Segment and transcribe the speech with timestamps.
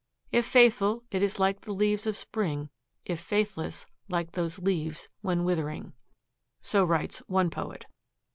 [0.31, 2.71] If faithful, it is like the leaves of Spring;
[3.05, 5.93] If faithless, like those leaves when withering."
[6.63, 7.85] So writes one poet.